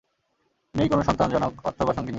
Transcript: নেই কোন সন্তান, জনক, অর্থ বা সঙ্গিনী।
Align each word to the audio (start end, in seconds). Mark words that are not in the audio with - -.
নেই 0.75 0.87
কোন 0.89 0.99
সন্তান, 1.01 1.27
জনক, 1.29 1.53
অর্থ 1.63 1.79
বা 1.83 1.93
সঙ্গিনী। 1.93 2.09